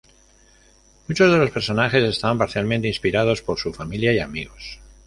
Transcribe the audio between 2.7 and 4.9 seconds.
inspirados por su familia y amigos.